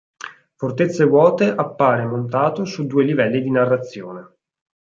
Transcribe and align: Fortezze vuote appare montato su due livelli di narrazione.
Fortezze 0.55 1.03
vuote 1.05 1.51
appare 1.53 2.07
montato 2.07 2.65
su 2.65 2.87
due 2.87 3.03
livelli 3.05 3.39
di 3.39 3.51
narrazione. 3.51 4.33